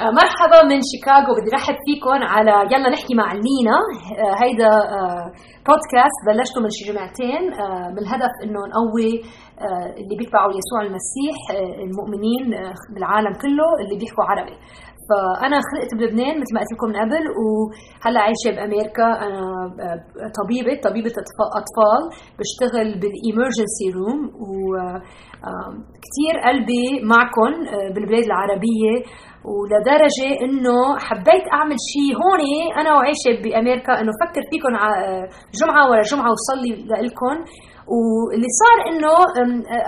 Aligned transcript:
آه، 0.00 0.10
مرحبا 0.20 0.60
من 0.70 0.80
شيكاغو. 0.90 1.32
بدي 1.38 1.50
رحب 1.58 1.76
فيكم 1.86 2.20
على 2.34 2.54
يلا 2.72 2.88
نحكي 2.94 3.14
مع 3.14 3.28
المينا 3.32 3.76
آه، 4.22 4.34
هيدا 4.42 4.72
آه، 4.98 5.26
بودكاست 5.66 6.20
بلشته 6.26 6.58
من 6.64 6.70
شي 6.76 6.82
جمعتين 6.92 7.42
من 7.94 7.98
الهدف 8.04 8.32
إنه 8.44 8.60
نقوي 8.72 9.12
اللي 10.00 10.16
بيتبعوا 10.18 10.52
يسوع 10.60 10.80
المسيح 10.88 11.36
المؤمنين 11.86 12.44
بالعالم 12.94 13.32
كله 13.42 13.68
اللي 13.82 13.96
بيحكوا 14.00 14.24
عربي. 14.30 14.56
فأنا 15.08 15.56
خلقت 15.68 15.92
بلبنان 15.98 16.34
مثل 16.42 16.52
ما 16.54 16.60
قلت 16.60 16.72
لكم 16.74 16.88
من 16.90 16.96
قبل 17.02 17.24
وهلأ 17.40 18.20
عايشة 18.26 18.50
بأمريكا. 18.56 19.08
أنا 19.26 19.40
طبيبة 20.40 20.74
طبيبة 20.88 21.14
أطفال 21.60 22.02
بشتغل 22.38 22.88
بال 23.00 23.16
emergency 23.16 23.86
room. 23.96 24.20
وكثير 24.44 26.34
قلبي 26.46 26.86
معكم 27.12 27.52
بالبلاد 27.94 28.24
العربية. 28.30 28.94
ولدرجة 29.44 30.30
إنه 30.44 30.98
حبيت 30.98 31.44
أعمل 31.56 31.76
شيء 31.92 32.10
هون 32.20 32.42
أنا 32.80 32.90
وعايشه 32.94 33.32
بأمريكا 33.44 33.92
إنه 34.00 34.12
فكر 34.22 34.42
فيكم 34.50 34.72
جمعة 35.60 35.90
ورا 35.90 36.02
جمعة 36.02 36.30
وصلي 36.32 36.72
لكم 37.06 37.36
واللي 37.92 38.50
صار 38.62 38.78
إنه 38.90 39.14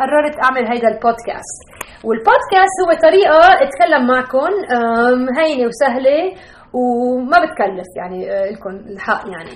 قررت 0.00 0.36
أعمل 0.44 0.64
هيدا 0.72 0.88
البودكاست. 0.88 1.58
والبودكاست 2.06 2.76
هو 2.82 2.90
طريقة 3.08 3.40
أتكلم 3.64 4.02
معكم 4.06 4.52
هينة 5.38 5.66
وسهلة 5.68 6.18
وما 6.78 7.38
بتكلف 7.44 7.90
يعني 8.00 8.30
آه، 8.32 8.50
لكم 8.50 8.70
الحق 8.92 9.22
يعني. 9.34 9.54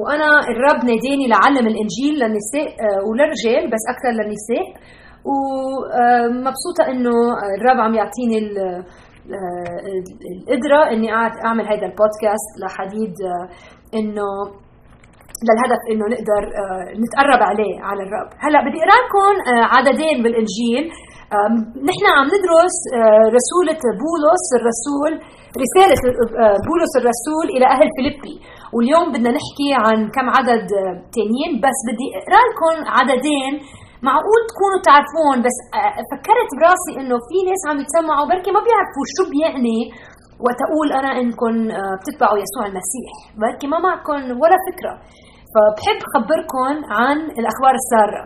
وأنا 0.00 0.30
الرب 0.52 0.84
ناديني 0.84 1.26
لعلم 1.28 1.66
الإنجيل 1.72 2.14
للنساء 2.14 2.68
آه، 2.84 3.00
وللرجال 3.08 3.70
بس 3.72 3.82
أكثر 3.94 4.10
للنساء. 4.18 4.66
ومبسوطه 5.30 6.82
إنه 6.90 7.10
الرب 7.58 7.80
عم 7.80 7.94
يعطيني 7.94 8.38
القدرة 9.30 10.80
إني 10.92 11.08
أعمل 11.46 11.64
هذا 11.72 11.86
البودكاست 11.90 12.50
لحديد 12.62 13.14
آه، 13.32 13.46
إنه 13.98 14.30
للهدف 15.46 15.80
إنه 15.90 16.04
نقدر 16.14 16.42
آه، 16.60 16.84
نتقرب 17.02 17.40
عليه 17.50 17.74
على 17.88 18.02
الرب. 18.06 18.28
هلأ 18.44 18.60
بدي 18.66 18.78
اقرا 18.82 18.98
لكم 19.04 19.34
آه، 19.50 19.64
عددين 19.74 20.16
بالانجيل 20.22 20.84
نحن 21.90 22.04
عم 22.16 22.26
ندرس 22.34 22.76
رسولة 23.38 23.80
بولس 24.02 24.46
الرسول 24.58 25.12
رسالة 25.64 26.00
بولس 26.68 26.92
الرسول 27.00 27.46
إلى 27.56 27.66
أهل 27.74 27.88
فيليبي. 27.96 28.36
واليوم 28.74 29.06
بدنا 29.12 29.30
نحكي 29.38 29.70
عن 29.84 29.98
كم 30.16 30.26
عدد 30.36 30.66
تانيين 31.16 31.52
بس 31.64 31.78
بدي 31.88 32.08
أقرأ 32.18 32.42
لكم 32.48 32.76
عددين 32.96 33.52
معقول 34.08 34.40
تكونوا 34.50 34.80
تعرفون 34.88 35.36
بس 35.46 35.56
آه، 35.76 35.92
فكرت 36.10 36.50
براسي 36.58 36.92
إنه 37.00 37.16
في 37.28 37.36
ناس 37.48 37.62
عم 37.68 37.78
يتسمعوا 37.82 38.26
بركي 38.30 38.50
ما 38.56 38.60
بيعرفوا 38.66 39.04
شو 39.14 39.22
بيعني 39.32 39.80
وتقول 40.44 40.88
أنا 41.00 41.10
انكم 41.20 41.54
آه، 41.78 41.94
بتتبعوا 42.00 42.38
يسوع 42.44 42.64
المسيح. 42.70 43.12
بركي 43.42 43.66
ما 43.72 43.78
معكم 43.86 44.18
ولا 44.42 44.58
فكرة. 44.68 44.94
فبحب 45.52 45.98
خبركم 46.12 46.74
عن 46.98 47.16
الأخبار 47.40 47.74
السارة. 47.82 48.22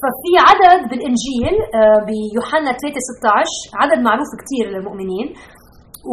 ففي 0.00 0.32
عدد 0.48 0.80
بالإنجيل 0.90 1.54
آه، 1.78 1.98
بيوحنا 2.08 2.70
3 2.80 2.98
16 3.10 3.56
عدد 3.80 3.98
معروف 4.08 4.30
كثير 4.40 4.64
للمؤمنين. 4.72 5.26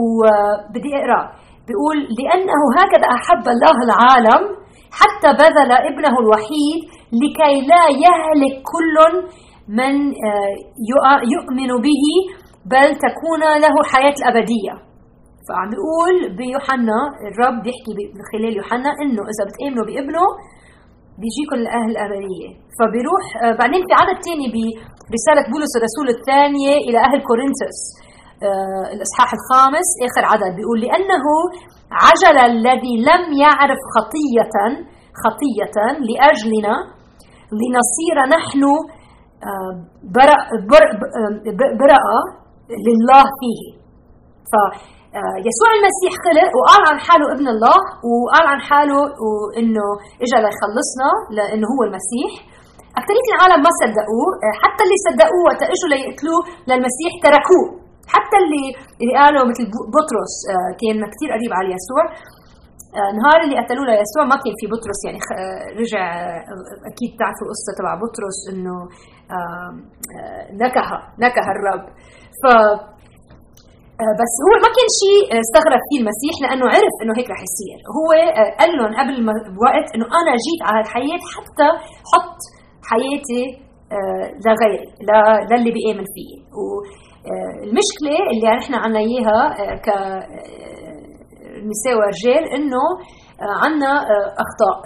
وبدي 0.02 0.92
أقرأ. 1.00 1.24
بيقول 1.68 1.98
لأنه 2.20 2.60
هكذا 2.78 3.08
أحب 3.18 3.46
الله 3.56 3.78
العالم 3.88 4.42
حتى 5.00 5.30
بذل 5.42 5.72
ابنه 5.92 6.16
الوحيد 6.24 6.80
لكي 7.22 7.54
لا 7.72 7.84
يهلك 8.06 8.56
كل 8.74 8.98
من 9.80 9.96
آه، 10.30 10.54
يؤمن 11.36 11.72
به 11.86 12.06
بل 12.66 12.90
تكون 13.06 13.42
له 13.64 13.76
حياة 13.92 14.16
الأبدية 14.22 14.74
فعم 15.48 15.68
بيقول 15.74 16.16
بيوحنا 16.38 17.00
الرب 17.30 17.58
بيحكي 17.64 17.92
من 18.16 18.24
خلال 18.32 18.54
يوحنا 18.58 18.90
إنه 19.02 19.22
إذا 19.32 19.44
بتآمنوا 19.50 19.86
بابنه 19.90 20.26
بيجيكم 21.22 21.58
الأهل 21.64 21.90
الأبدية. 21.96 22.50
فبيروح 22.78 23.24
آه، 23.44 23.54
بعدين 23.62 23.82
في 23.88 23.94
عدد 24.02 24.18
ثاني 24.28 24.48
برسالة 25.12 25.44
بولس 25.54 25.74
الرسول 25.80 26.08
الثانية 26.18 26.74
إلى 26.88 26.98
أهل 27.08 27.20
كورنثوس. 27.30 27.80
آه، 28.48 28.86
الإصحاح 28.96 29.30
الخامس 29.38 29.88
آخر 30.08 30.24
عدد. 30.32 30.52
بيقول 30.58 30.80
لأنه 30.86 31.26
عجل 32.06 32.38
الذي 32.52 32.96
لم 33.10 33.24
يعرف 33.44 33.82
خطية 33.96 34.56
خطية 35.24 35.76
لأجلنا 36.08 36.76
لنصير 37.60 38.18
نحن 38.36 38.64
آه، 39.50 39.74
برأة 41.84 42.20
لله 42.88 43.24
فيه. 43.40 43.62
فيسوع 44.52 45.70
آه، 45.72 45.78
المسيح 45.80 46.12
خلق 46.26 46.50
وقال 46.58 46.82
عن 46.92 46.98
حاله 47.08 47.28
ابن 47.36 47.48
الله 47.54 47.78
وقال 48.12 48.46
عن 48.54 48.60
حاله 48.70 49.00
إنه 49.60 49.88
اجى 50.24 50.38
ليخلصنا 50.44 51.10
لأنه 51.38 51.68
هو 51.74 51.82
المسيح. 51.88 52.32
اكثريه 53.00 53.28
العالم 53.34 53.60
ما 53.66 53.72
صدقوه 53.82 54.30
آه، 54.46 54.56
حتى 54.62 54.82
اللي 54.86 54.98
صدقوه 55.08 55.42
وقت 55.48 55.62
إجوا 55.74 55.90
ليقتلوه 55.94 56.42
للمسيح 56.70 57.12
تركوه. 57.26 57.66
حتى 58.16 58.38
اللي 58.44 58.66
اللي 59.02 59.14
قالوا 59.22 59.44
مثل 59.52 59.66
بطرس 59.96 60.34
كان 60.82 60.98
كثير 61.14 61.30
قريب 61.36 61.52
على 61.58 61.70
يسوع. 61.78 62.04
نهار 63.20 63.40
اللي 63.44 63.56
قتلوه 63.62 63.86
ليسوع 63.86 64.24
ما 64.32 64.38
كان 64.44 64.54
في 64.60 64.66
بطرس 64.74 65.00
يعني 65.06 65.20
رجع 65.82 66.04
أكيد 66.92 67.10
بتعرفوا 67.16 67.46
القصة 67.48 67.72
تبع 67.78 67.92
بطرس 68.04 68.40
إنه 68.52 68.76
نكه 70.64 70.86
نكه 71.26 71.46
الرب. 71.56 71.86
ف 72.42 72.44
بس 74.22 74.34
هو 74.46 74.54
ما 74.66 74.70
كان 74.78 74.90
شيء 75.04 75.24
استغرب 75.44 75.82
فيه 75.90 76.00
المسيح 76.02 76.36
لأنه 76.44 76.66
عرف 76.76 76.96
إنه 77.04 77.14
هيك 77.18 77.30
رح 77.34 77.42
يصير. 77.50 77.78
هو 77.98 78.10
قال 78.60 78.70
لهم 78.78 78.92
قبل 79.00 79.16
بوقت 79.58 79.88
إنه 79.96 80.06
أنا 80.20 80.32
جيت 80.46 80.62
على 80.68 80.80
الحياة 80.84 81.22
حتى 81.36 81.70
حط 82.12 82.40
حياتي 82.92 83.44
لغيري 84.46 84.86
للي 85.52 85.72
بيآمن 85.78 86.06
فيه 86.16 86.34
والمشكلة 86.60 88.18
اللي 88.32 88.48
نحن 88.60 88.74
عنا 88.76 89.00
إياها 89.00 89.40
ك 91.72 91.74
نساء 91.74 91.94
ورجال 92.00 92.44
إنه 92.58 92.84
آه، 93.42 93.56
عندنا 93.66 93.92
آه، 94.12 94.28
أخطاء. 94.46 94.78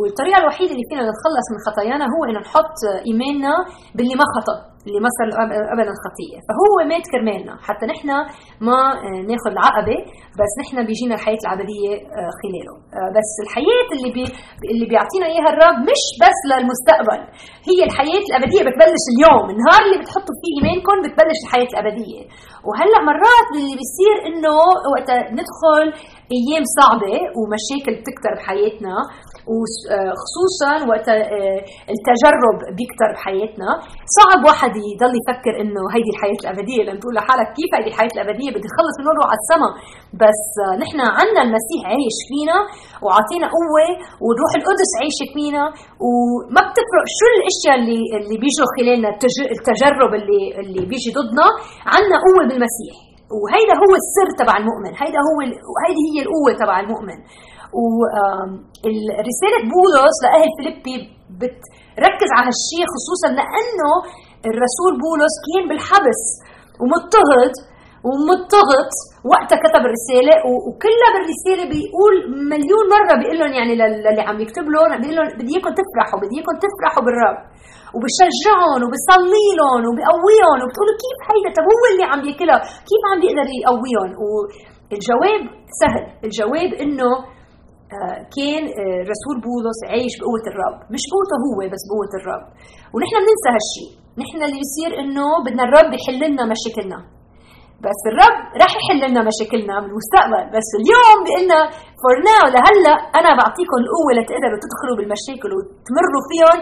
والطريقة 0.00 0.38
الوحيدة 0.42 0.70
اللي 0.74 0.86
فينا 0.90 1.02
نتخلص 1.10 1.46
من 1.52 1.58
خطايانا 1.66 2.04
هو 2.14 2.20
إنه 2.28 2.40
نحط 2.46 2.76
ايماننا 3.08 3.54
باللي 3.96 4.14
ما 4.20 4.26
خطأ 4.36 4.56
اللي 4.86 5.00
ما 5.04 5.10
صار 5.18 5.28
ابدا 5.74 5.92
خطيه 6.04 6.36
فهو 6.48 6.72
مات 6.92 7.04
كرمالنا 7.12 7.54
حتى 7.68 7.84
نحن 7.92 8.08
ما 8.68 8.78
آه، 9.06 9.20
ناخذ 9.30 9.50
العقبة 9.56 9.98
بس 10.40 10.52
نحن 10.62 10.76
بيجينا 10.88 11.14
الحياة 11.18 11.40
الابديه 11.44 11.92
خلاله. 12.40 12.74
بس 13.16 13.30
الحياة 13.44 13.86
اللي 13.96 14.10
بي 14.16 14.24
اللي 14.72 14.86
بيعطينا 14.92 15.26
إياها 15.32 15.48
الرب 15.54 15.76
مش 15.90 16.02
بس 16.22 16.38
للمستقبل 16.50 17.20
هي 17.68 17.78
الحياة 17.88 18.24
الأبدية 18.30 18.62
بتبلش 18.66 19.04
اليوم. 19.12 19.44
النهار 19.54 19.80
اللي 19.86 19.98
بتحطوا 20.02 20.34
فيه 20.40 20.52
ايمانكم 20.56 20.96
بتبلش 21.04 21.38
الحياة 21.44 21.70
الأبدية. 21.74 22.22
وهلأ 22.66 22.98
مرات 23.10 23.46
اللي 23.56 23.74
بيصير 23.80 24.16
إنه 24.28 24.54
وقت 24.94 25.08
ندخل 25.38 25.84
أيام 26.32 26.64
صعبة 26.78 27.14
ومشاكل 27.38 27.92
بتكتر 28.00 28.32
بحياتنا 28.38 28.94
وخصوصا 29.52 30.72
وقت 30.90 31.08
آه، 31.08 31.60
التجرب 31.94 32.56
بيكتر 32.78 33.08
بحياتنا. 33.16 33.68
صعب 34.18 34.40
واحد 34.48 34.72
يضل 34.92 35.12
يفكر 35.20 35.52
إنه 35.62 35.82
هيدي 35.94 36.10
الحياة 36.14 36.38
الأبدية 36.44 36.82
لما 36.86 37.00
تقول 37.00 37.14
لحالك 37.18 37.48
كيف 37.58 37.70
هيدي 37.76 37.90
الحياة 37.92 38.12
الأبدية؟ 38.16 38.50
بدي 38.56 38.68
اخلص 38.72 38.96
من 39.00 39.06
على 39.30 39.38
السما. 39.42 39.70
بس 40.22 40.42
آه، 40.64 40.74
نحن 40.82 40.98
عنا 41.18 41.40
المسيح 41.46 41.80
عايش 41.90 42.18
فينا 42.30 42.58
وعطينا 43.04 43.46
قوة 43.56 43.86
والروح 44.24 44.52
القدس 44.60 44.90
عايشة 45.00 45.26
فينا. 45.34 45.64
وما 46.06 46.60
بتفرق 46.68 47.04
شو 47.18 47.26
الأشياء 47.36 47.74
اللي 47.80 48.00
اللي 48.18 48.36
بيجوا 48.42 48.68
خلالنا 48.76 49.08
التجرب 49.56 50.12
اللي 50.18 50.42
اللي 50.60 50.82
بيجي 50.90 51.10
ضدنا. 51.18 51.46
عنا 51.94 52.16
قوة 52.26 52.42
بالمسيح. 52.48 52.96
وهيدا 53.42 53.74
هو 53.84 53.92
السر 54.02 54.28
تبع 54.40 54.54
المؤمن. 54.62 54.92
هيدا 55.02 55.20
هو 55.28 55.38
هيدي 55.84 56.04
هي 56.12 56.18
القوة 56.24 56.52
تبع 56.62 56.76
المؤمن. 56.84 57.18
ورساله 58.84 59.58
بولس 59.74 60.16
لأهل 60.24 60.48
فيليبي 60.56 60.96
بتركز 61.40 62.30
على 62.36 62.46
هالشيء 62.50 62.84
خصوصا 62.94 63.28
لأنه 63.38 63.90
الرسول 64.50 64.92
بولس 65.06 65.34
كان 65.46 65.64
بالحبس 65.70 66.22
ومضطهد 66.80 67.54
ومضطغط 68.06 68.92
وقتها 69.32 69.58
كتب 69.64 69.82
الرسالة 69.88 70.34
وكلها 70.66 71.08
بالرسالة 71.14 71.64
بيقول 71.72 72.14
مليون 72.52 72.84
مرة 72.94 73.12
بيقول 73.20 73.36
لهم 73.40 73.52
يعني 73.58 73.72
للي 73.80 74.22
عم 74.28 74.38
يكتب 74.44 74.64
لهم 74.72 74.90
بيقول 75.00 75.16
لهم 75.16 75.28
بدي 75.38 75.50
إياكم 75.54 75.72
تفرحوا 75.80 76.18
بدي 76.22 76.34
إياكم 76.36 76.54
تفرحوا 76.64 77.02
بالرب. 77.06 77.38
وبشجعهم 77.94 78.80
وبصلي 78.84 79.46
لهم 79.58 79.82
وبقويهم 79.88 80.58
وبتقولوا 80.62 80.96
كيف 81.02 81.18
هيدا؟ 81.28 81.50
طب 81.56 81.64
هو 81.72 81.82
اللي 81.90 82.04
عم 82.10 82.20
ياكلها؟ 82.28 82.58
كيف 82.88 83.02
عم 83.08 83.16
بيقدر 83.22 83.46
يقويهم؟ 83.60 84.10
والجواب 84.22 85.42
سهل. 85.80 86.04
الجواب 86.26 86.70
إنه 86.84 87.10
آه، 87.94 88.18
كان 88.36 88.64
آه، 88.80 89.00
رسول 89.12 89.36
بولس 89.46 89.80
عايش 89.92 90.14
بقوة 90.20 90.44
الرب. 90.52 90.76
مش 90.94 91.02
بقوته 91.10 91.36
هو 91.44 91.58
بس 91.72 91.82
بقوة 91.90 92.12
الرب. 92.20 92.44
ونحن 92.94 93.14
بننسى 93.24 93.48
هالشيء 93.56 93.90
نحن 94.22 94.36
اللي 94.46 94.58
بيصير 94.62 94.90
إنه 95.02 95.26
بدنا 95.44 95.62
الرب 95.68 95.90
يحل 95.96 96.20
لنا 96.30 96.44
مشاكلنا. 96.54 96.98
بس 97.86 98.00
الرب 98.10 98.36
رح 98.62 98.72
يحل 98.78 99.00
لنا 99.10 99.20
مشاكلنا 99.30 99.74
بالمستقبل 99.82 100.42
بس 100.56 100.68
اليوم 100.80 101.16
بيقلنا 101.24 101.60
فور 102.00 102.16
ناو 102.28 102.44
لهلا 102.54 102.94
أنا 103.18 103.30
بعطيكم 103.40 103.76
القوة 103.82 104.10
لتقدروا 104.16 104.58
تدخلوا 104.64 104.96
بالمشاكل 104.98 105.50
وتمروا 105.56 106.22
فيهم. 106.30 106.58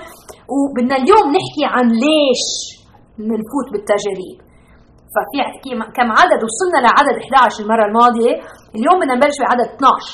وبدنا 0.54 0.96
اليوم 1.02 1.26
نحكي 1.36 1.64
عن 1.74 1.86
ليش 2.04 2.44
بنفوت 3.28 3.66
بالتجارب. 3.72 4.36
ففي 5.14 5.38
كم 5.96 6.08
عدد 6.20 6.40
وصلنا 6.46 6.78
لعدد 6.86 7.16
11 7.22 7.62
المرة 7.64 7.84
الماضية. 7.90 8.32
اليوم 8.76 8.96
بدنا 9.00 9.14
نبلش 9.18 9.38
بعدد 9.46 9.68
12 9.76 10.12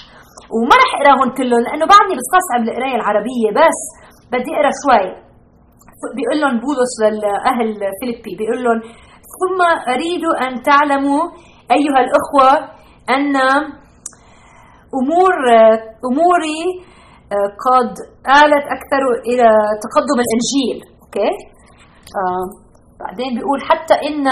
وما 0.55 0.75
رح 0.83 0.91
اقراهم 0.99 1.29
كلهم 1.39 1.61
لأنه 1.67 1.85
بعدني 1.93 2.15
بستصعب 2.19 2.61
القراية 2.67 2.97
العربية. 3.01 3.49
بس 3.61 3.79
بدي 4.33 4.51
أقرأ 4.57 4.73
شوي. 4.83 5.07
بيقول 6.17 6.39
لهم 6.43 6.57
بولس 6.65 6.93
للأهل 7.03 7.69
فيليبي 7.99 8.33
بيقول 8.39 8.61
لهم 8.65 8.79
ثم 9.41 9.61
أريد 9.93 10.25
أن 10.45 10.63
تعلموا 10.63 11.23
أيها 11.77 12.01
الأخوة 12.07 12.51
أن 13.11 13.37
أمور 15.01 15.35
أموري 16.11 16.61
قد 17.67 17.91
آلت 18.41 18.65
أكثر 18.77 19.03
إلى 19.31 19.49
تقدم 19.85 20.19
الإنجيل. 20.25 20.79
أوكي؟ 21.03 21.31
آه 22.21 22.45
بعدين 23.01 23.35
بيقول 23.35 23.61
حتى 23.71 23.95
إن 24.09 24.27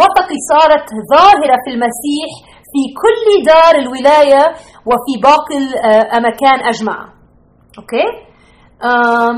وثقي 0.00 0.38
صارت 0.52 0.86
ظاهرة 1.14 1.56
في 1.64 1.70
المسيح 1.74 2.30
في 2.72 2.82
كل 3.02 3.44
دار 3.52 3.74
الولاية 3.82 4.42
وفي 4.88 5.14
باقي 5.22 5.56
الأماكن 5.58 6.58
أجمع. 6.70 6.98
أوكي؟ 7.78 8.06
آه 8.82 9.34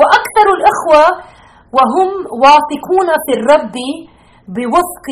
وأكثر 0.00 0.46
الإخوة 0.58 1.04
وهم 1.76 2.10
واثقون 2.42 3.08
في 3.26 3.32
الرب 3.38 3.74
بوثق 4.54 5.06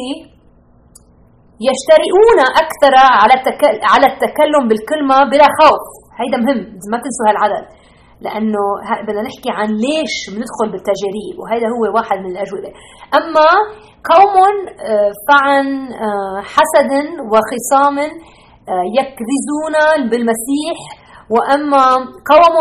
يشترئون 1.69 2.39
أكثر 2.63 2.95
على 3.21 3.35
على 3.93 4.07
التكلم 4.13 4.69
بالكلمة 4.69 5.17
بلا 5.31 5.49
خوف. 5.59 5.85
هيدا 6.21 6.39
مهم 6.45 6.61
ما 6.91 6.99
تنسوا 7.03 7.27
هالعدد. 7.29 7.67
لأنه 8.21 8.65
بدنا 9.07 9.23
نحكي 9.23 9.51
عن 9.59 9.69
ليش 9.69 10.15
بندخل 10.31 10.69
بالتجارب 10.73 11.35
وهذا 11.41 11.67
هو 11.75 11.83
واحد 11.97 12.19
من 12.19 12.31
الأجوبة. 12.31 12.71
أما 13.19 13.49
قوم 14.13 14.37
فعن 15.29 15.67
حسد 16.55 16.93
وخصام 17.33 17.97
يكرزون 18.99 19.77
بالمسيح 20.11 20.79
وأما 21.31 21.85
قوم 22.33 22.57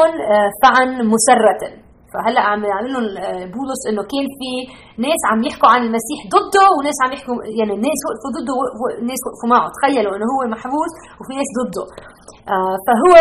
فعن 0.63 0.89
مسرة. 1.13 1.84
فهلا 2.15 2.41
عم 2.49 2.61
يعمل 2.71 2.91
لهم 2.93 3.05
بولس 3.55 3.81
إنه 3.89 4.01
كان 4.11 4.25
في 4.39 4.51
ناس 5.05 5.21
عم 5.29 5.39
يحكوا 5.49 5.69
عن 5.73 5.81
المسيح 5.87 6.19
ضده 6.35 6.65
وناس 6.77 6.97
عم 7.03 7.11
يحكوا 7.15 7.35
يعني 7.59 7.75
ناس 7.87 7.99
وقفوا 8.07 8.31
ضده 8.37 8.53
وناس 8.81 9.21
وقفوا 9.25 9.49
معه. 9.53 9.67
تخيلوا 9.75 10.15
إنه 10.15 10.27
هو 10.33 10.41
محبوس 10.55 10.93
وفي 11.19 11.33
ناس 11.39 11.49
ضده. 11.59 11.85
فهو 12.85 13.15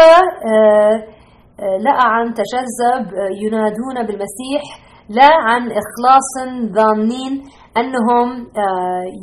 لا 1.86 1.96
عن 2.12 2.24
تجذب 2.40 3.04
ينادون 3.42 3.96
بالمسيح 4.06 4.62
لا 5.08 5.30
عن 5.48 5.62
إخلاص 5.82 6.30
ظانين 6.78 7.32
أنهم 7.80 8.28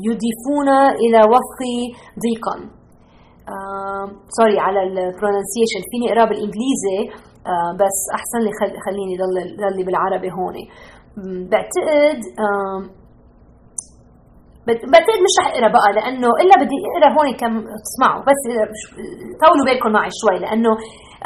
يضيفون 0.07 0.69
إلى 1.03 1.19
وفق 1.33 1.62
ضيقا. 2.24 2.56
sorry 4.38 4.59
على 4.59 4.79
ال 4.83 4.90
pronunciation 4.90 5.81
فيني 5.91 6.07
أقرأ 6.12 6.25
بالانجليزي 7.45 7.77
بس 7.81 7.97
أحسن 8.17 8.39
لي 8.45 8.51
خليني 8.85 9.17
ضل 9.21 9.35
ضلي 9.63 9.83
بالعربي 9.83 10.31
هون 10.31 10.55
بعتقد 11.51 12.19
بعتقد 14.67 15.19
مش 15.25 15.33
رح 15.39 15.47
أقرأ 15.47 15.67
بقى 15.77 15.89
لأنه 15.95 16.27
إلا 16.41 16.55
بدي 16.63 16.77
أقرأ 16.97 17.09
هون 17.17 17.33
كم 17.41 17.53
تسمعوا 17.85 18.21
بس 18.29 18.41
طولوا 19.43 19.65
بالكم 19.67 19.91
معي 19.91 20.09
شوي 20.21 20.39
لأنه 20.39 20.71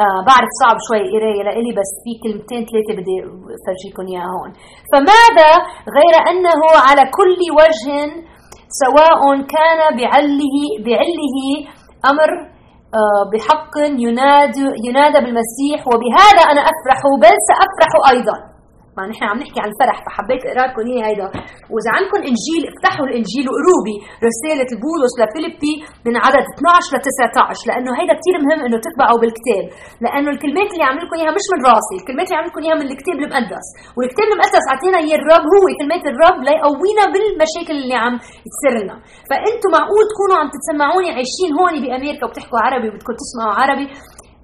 آه 0.04 0.20
بعرف 0.28 0.50
صعب 0.62 0.78
شوي 0.88 0.98
القرايه 1.06 1.44
لإلي 1.44 1.72
بس 1.80 1.92
في 2.04 2.12
كلمتين 2.24 2.62
ثلاثة 2.70 2.92
بدي 3.02 3.16
افرجيكم 3.58 4.04
إياها 4.12 4.30
هون. 4.36 4.52
فماذا 4.92 5.52
غير 5.98 6.14
أنه 6.32 6.62
على 6.88 7.04
كل 7.18 7.40
وجه 7.60 7.98
سواء 8.84 9.22
كان 9.56 9.80
بعله 10.00 10.56
بعله 10.88 11.38
أمر 12.12 12.30
آه 12.32 12.55
بحق 13.34 13.74
ينادى 14.06 14.66
ينادى 14.88 15.20
بالمسيح 15.26 15.80
وبهذا 15.92 16.44
أنا 16.52 16.62
أفرح 16.72 17.00
بل 17.22 17.36
سأفرح 17.50 17.92
أيضا. 18.14 18.55
ما 18.98 19.04
نحن 19.12 19.24
عم 19.30 19.38
نحكي 19.44 19.60
عن 19.64 19.70
الفرح 19.74 19.98
فحبيت 20.06 20.42
اقرا 20.50 20.66
لكم 20.68 20.82
اياه 20.90 21.06
هيدا. 21.10 21.28
وإذا 21.74 21.90
عندكم 21.98 22.20
إنجيل 22.30 22.62
افتحوا 22.72 23.06
الإنجيل 23.10 23.46
وقروا 23.50 23.84
رسالة 24.28 24.70
بولس 24.84 25.14
لفيليبي 25.22 25.74
من 26.08 26.14
عدد 26.26 26.44
12 26.56 26.96
ل 26.96 27.00
19 27.08 27.64
لأنه 27.70 27.92
هيدا 28.00 28.14
كثير 28.20 28.36
مهم 28.46 28.62
إنه 28.68 28.78
تتبعوا 28.86 29.20
بالكتاب. 29.22 29.66
لأنه 30.06 30.30
الكلمات 30.36 30.70
اللي 30.74 30.86
عم 30.90 30.98
لكم 31.02 31.16
إياها 31.20 31.34
مش 31.38 31.46
من 31.54 31.60
راسي 31.70 31.96
الكلمات 32.02 32.28
اللي 32.28 32.40
عم 32.40 32.46
لكم 32.50 32.60
إياها 32.64 32.78
من 32.82 32.88
الكتاب 32.92 33.16
المقدس. 33.22 33.68
والكتاب 33.98 34.28
المقدس 34.34 34.64
أعطينا 34.72 34.98
إياه 35.04 35.18
الرب 35.22 35.46
هو 35.56 35.66
كلمات 35.80 36.04
الرب 36.12 36.38
ليقوينا 36.48 37.04
بالمشاكل 37.14 37.76
اللي 37.82 37.98
عم 38.04 38.14
تصير 38.54 38.74
لنا. 38.80 38.96
فأنتم 39.30 39.70
معقول 39.76 40.04
تكونوا 40.12 40.36
عم 40.42 40.48
تسمعوني 40.58 41.10
عايشين 41.18 41.50
هون 41.58 41.74
بأمريكا 41.84 42.24
وبتحكوا 42.26 42.60
عربي 42.66 42.88
وبدكم 42.90 43.14
تسمعوا 43.22 43.54
عربي؟ 43.62 43.86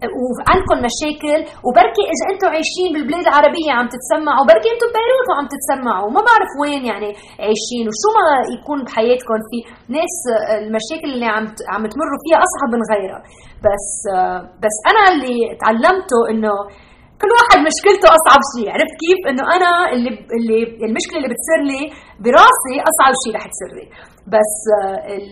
وعندكم 0.09 0.77
مشاكل 0.87 1.39
وبركي 1.65 2.03
إذا 2.13 2.25
أنتم 2.31 2.47
عايشين 2.55 2.89
بالبلاد 2.93 3.25
العربية 3.27 3.71
عم 3.77 3.87
تتسمعوا 3.95 4.45
بركي 4.51 4.69
أنتم 4.75 4.87
ببيروت 4.93 5.27
وعم 5.29 5.45
تتسمعوا 5.53 6.09
ما 6.15 6.21
بعرف 6.27 6.51
وين 6.61 6.83
يعني 6.91 7.09
عايشين 7.43 7.85
وشو 7.89 8.09
ما 8.17 8.25
يكون 8.55 8.79
بحياتكم 8.85 9.39
في 9.49 9.57
ناس 9.97 10.15
المشاكل 10.61 11.09
اللي 11.15 11.27
عم 11.35 11.45
عم 11.73 11.83
تمروا 11.93 12.19
فيها 12.23 12.37
أصعب 12.47 12.69
من 12.75 12.81
غيرها. 12.91 13.21
بس 13.65 13.87
بس 14.63 14.77
أنا 14.91 15.01
اللي 15.11 15.37
تعلمته 15.63 16.19
إنه 16.31 16.53
كل 17.21 17.31
واحد 17.39 17.57
مشكلته 17.69 18.07
أصعب 18.17 18.41
شيء 18.53 18.67
عرفت 18.75 18.95
كيف؟ 19.03 19.19
إنه 19.31 19.43
أنا 19.57 19.71
اللي 19.93 20.11
اللي 20.37 20.59
المشكلة 20.87 21.17
اللي 21.19 21.31
بتصير 21.33 21.59
لي 21.71 21.81
براسي 22.25 22.75
أصعب 22.91 23.13
شيء 23.23 23.33
رح 23.37 23.45
تصير 23.53 23.71
لي. 23.77 23.85
بس 24.35 24.55
ال 25.17 25.29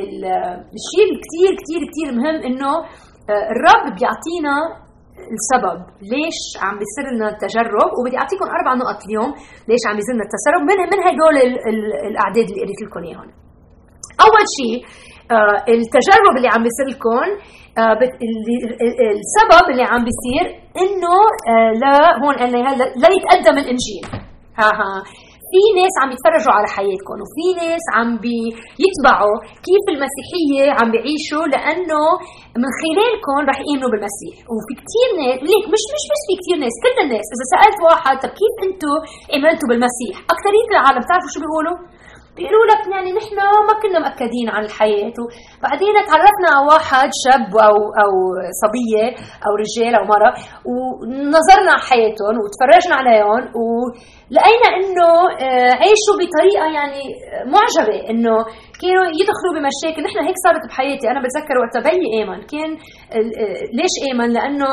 ال 0.00 0.14
الشيء 0.78 1.02
اللي 1.06 1.18
كثير 1.24 1.50
كثير 1.60 1.80
كثير 1.90 2.08
مهم 2.18 2.38
إنه 2.48 2.72
الرب 3.54 3.84
بيعطينا 3.98 4.54
السبب 5.36 5.78
ليش 6.12 6.38
عم 6.64 6.74
بيصير 6.80 7.04
لنا 7.14 7.28
التجرب 7.34 7.90
وبدي 7.98 8.16
اعطيكم 8.22 8.46
أربع 8.56 8.72
نقط 8.82 8.98
اليوم 9.06 9.30
ليش 9.70 9.82
عم 9.88 9.94
بيصير 9.98 10.14
لنا 10.16 10.24
التسرب 10.28 10.62
من 10.70 10.78
من 10.92 11.00
هدول 11.06 11.34
الأعداد 12.10 12.46
اللي 12.50 12.60
قريت 12.64 12.80
لكم 12.86 13.00
إياهم. 13.08 13.28
أول 14.26 14.44
شيء 14.58 14.76
التجرب 15.74 16.34
اللي 16.38 16.48
عم 16.54 16.62
بيصير 16.66 16.86
لكم 16.92 17.26
السبب 19.20 19.64
اللي 19.70 19.82
عم 19.92 20.02
بيصير 20.08 20.44
إنه 20.82 21.14
لا 21.82 21.94
هون 22.22 22.34
قلنا 22.34 22.58
لا 23.02 23.08
يتقدم 23.16 23.56
الإنجيل. 23.62 24.04
ها 24.58 24.68
ها. 24.80 24.92
في 25.50 25.62
ناس 25.80 25.94
عم 26.02 26.08
يتفرجوا 26.14 26.54
على 26.56 26.68
حياتكم 26.76 27.16
وفي 27.22 27.46
ناس 27.62 27.84
عم 27.96 28.08
بيتبعوا 28.24 29.36
كيف 29.66 29.84
المسيحية 29.94 30.64
عم 30.78 30.88
بيعيشوا 30.94 31.44
لأنه 31.54 32.02
من 32.62 32.70
خلالكم 32.80 33.38
رح 33.50 33.58
يؤمنوا 33.64 33.90
بالمسيح. 33.92 34.34
وفي 34.52 34.72
كثير 34.82 35.08
ناس 35.20 35.38
ليك 35.50 35.64
مش 35.74 35.84
مش 35.94 36.04
بس 36.12 36.22
في 36.28 36.34
كثير 36.40 36.56
ناس 36.64 36.74
كل 36.84 36.96
الناس 37.04 37.26
إذا 37.34 37.44
سألت 37.52 37.78
واحد 37.88 38.14
طب 38.24 38.32
كيف 38.40 38.54
أنتم 38.66 38.94
آمنتوا 39.36 39.68
بالمسيح؟ 39.70 40.14
أكثرية 40.34 40.68
العالم 40.74 41.00
بتعرفوا 41.04 41.32
شو 41.34 41.40
بيقولوا؟ 41.44 41.76
بيقولوا 42.40 42.66
لك 42.72 42.82
يعني 42.94 43.10
نحن 43.18 43.36
ما 43.68 43.74
كنا 43.82 43.98
مأكدين 44.04 44.48
عن 44.54 44.62
الحياة. 44.64 45.16
وبعدين 45.58 45.94
تعرفنا 46.10 46.48
على 46.54 46.66
واحد 46.72 47.10
شاب 47.24 47.50
أو 47.68 47.76
أو 48.02 48.12
صبية 48.62 49.06
أو 49.46 49.52
رجال 49.62 49.92
أو 49.98 50.04
مرة 50.14 50.30
ونظرنا 50.70 51.72
على 51.74 51.84
حياتهم 51.90 52.34
وتفرجنا 52.42 52.94
عليهم 53.00 53.42
ولقينا 53.62 54.68
إنه 54.78 55.08
عيشوا 55.82 56.16
بطريقة 56.20 56.66
يعني 56.78 57.02
معجبة 57.54 57.98
إنه 58.10 58.36
كانوا 58.80 59.06
يدخلوا 59.20 59.54
بمشاكل. 59.56 60.00
نحن 60.06 60.18
هيك 60.26 60.36
صارت 60.46 60.62
بحياتي. 60.68 61.10
أنا 61.12 61.20
بتذكر 61.24 61.54
وقت 61.62 61.76
بيي 61.86 62.06
آمن 62.16 62.40
كان 62.52 62.70
ليش 63.78 63.94
آمن 64.06 64.28
لأنه 64.36 64.68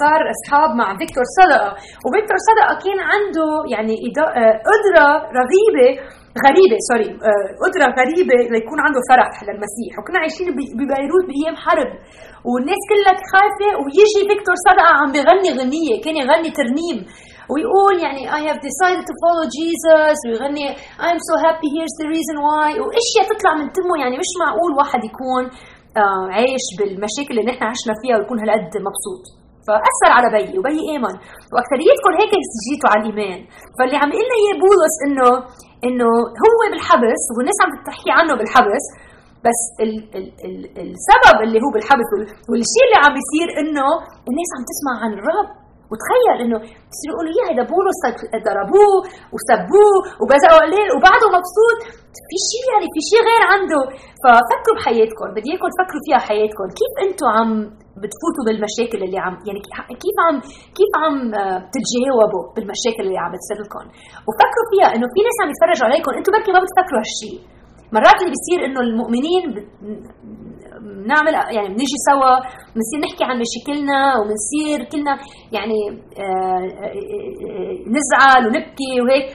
صار 0.00 0.20
أصحاب 0.34 0.70
مع 0.80 0.88
فيكتور 0.98 1.24
صدقة. 1.38 1.70
وفيكتور 2.04 2.38
صدقة 2.48 2.74
كان 2.84 2.98
عنده 3.12 3.48
يعني 3.74 3.94
قدرة 4.70 5.08
رغيبه 5.40 5.90
غريبة 6.46 6.76
sorry 6.88 7.10
قدرة 7.64 7.86
غريبة 8.00 8.36
ليكون 8.54 8.78
عنده 8.86 9.00
فرح 9.10 9.30
للمسيح. 9.46 9.92
وكنا 9.98 10.18
عايشين 10.22 10.48
ببيروت 10.78 11.24
بأيام 11.28 11.56
حرب. 11.64 11.90
والناس 12.50 12.82
كلها 12.90 13.14
خايفه 13.32 13.70
ويجي 13.82 14.20
فيكتور 14.28 14.56
صدقه 14.66 14.92
عم 15.00 15.10
بغني 15.16 15.50
غنيه 15.58 15.94
كان 16.04 16.14
يغني 16.22 16.50
ترنيم. 16.58 16.98
ويقول 17.52 17.94
يعني 18.04 18.22
I 18.38 18.40
have 18.48 18.60
decided 18.68 19.04
to 19.10 19.14
follow 19.22 19.44
Jesus 19.58 20.18
ويغني 20.26 20.66
I'm 21.06 21.20
so 21.28 21.34
happy 21.46 21.68
here's 21.76 21.96
the 22.00 22.08
reason 22.14 22.36
why. 22.46 22.70
وأشياء 22.82 23.24
تطلع 23.30 23.52
من 23.60 23.66
تمه 23.76 23.94
يعني 24.02 24.16
مش 24.22 24.30
معقول 24.42 24.72
واحد 24.78 25.00
يكون 25.10 25.44
عايش 26.36 26.66
بالمشاكل 26.78 27.32
اللي 27.32 27.44
نحن 27.50 27.62
عشنا 27.72 27.94
فيها 28.00 28.16
ويكون 28.18 28.38
هالقد 28.42 28.72
مبسوط. 28.88 29.24
فأثر 29.66 30.10
على 30.16 30.28
بيي 30.36 30.54
وبيي 30.58 30.82
امن 30.96 31.14
واكثريتكم 31.52 32.12
هيك 32.20 32.32
جيتوا 32.66 32.90
على 32.92 33.00
الإيمان. 33.02 33.40
فاللي 33.76 33.96
عم 34.02 34.08
يقول 34.12 34.26
لنا 34.28 34.36
إياه 34.42 34.56
بولس 34.64 34.94
إنه 35.06 35.28
إنه 35.86 36.10
هو 36.44 36.60
بالحبس 36.72 37.22
والناس 37.34 37.58
عم 37.64 37.70
تحكي 37.88 38.10
عنه 38.18 38.32
بالحبس 38.38 38.84
بس 39.46 39.60
ال 39.84 39.92
ال 40.18 40.26
ال 40.46 40.56
السبب 40.86 41.36
اللي 41.44 41.58
هو 41.64 41.70
بالحبس 41.74 42.08
والشيء 42.50 42.84
اللي 42.86 42.98
عم 43.04 43.12
بيصير 43.18 43.48
إنه 43.60 43.86
الناس 44.30 44.50
عم 44.54 44.62
تسمع 44.70 44.94
عن 45.02 45.12
الرب. 45.18 45.50
وتخيل 45.90 46.36
إنه 46.44 46.58
بصيروا 46.90 47.14
يقولوا 47.14 47.32
يا 47.38 47.44
هيدا 47.48 47.64
بولس 47.72 48.00
ضربوه 48.46 48.96
وسبوه 49.34 49.96
وبزقوا 50.20 50.60
عليه 50.64 50.86
وبعده 50.94 51.26
مبسوط. 51.36 51.78
في 52.28 52.36
شيء 52.50 52.64
يعني 52.72 52.88
في 52.94 53.00
شيء 53.10 53.20
غير 53.28 53.42
عنده. 53.52 53.82
ففكروا 54.22 54.76
بحياتكم 54.78 55.26
بدي 55.36 55.48
إياكم 55.50 55.68
تفكروا 55.74 56.02
فيها 56.06 56.20
حياتكم 56.28 56.66
كيف 56.80 56.92
أنتم 57.04 57.28
عم 57.36 57.50
بتفوتوا 58.00 58.44
بالمشاكل 58.46 58.98
اللي 59.04 59.18
عم 59.24 59.34
يعني 59.46 59.60
كيف 60.02 60.16
عم 60.26 60.36
كيف 60.78 60.92
عم 61.02 61.16
آه، 61.40 61.58
تتجاوبوا 61.74 62.44
بالمشاكل 62.54 63.02
اللي 63.06 63.18
عم 63.24 63.30
بتصير 63.34 63.58
لكم؟ 63.64 63.84
وفكروا 64.26 64.66
فيها 64.72 64.88
إنه 64.94 65.06
في 65.14 65.20
ناس 65.26 65.36
عم 65.42 65.48
يتفرجوا 65.52 65.86
عليكم 65.88 66.10
أنتم 66.18 66.30
بركي 66.34 66.50
ما 66.56 66.60
بتفكروا 66.64 67.00
هالشيء 67.02 67.38
مرات 67.96 68.18
اللي 68.20 68.32
بيصير 68.36 68.58
إنه 68.66 68.80
المؤمنين 68.86 69.44
بنعمل 71.04 71.34
يعني 71.56 71.68
بنيجي 71.74 71.98
سوا 72.10 72.32
بنصير 72.74 72.98
نحكي 73.04 73.24
عن 73.28 73.36
مشاكلنا 73.44 73.98
وبنصير 74.18 74.78
كلنا 74.92 75.14
يعني 75.56 75.80
آه، 76.22 76.64
آه، 76.84 77.74
نزعل 77.96 78.42
ونبكي 78.46 78.92
وهيك. 79.04 79.28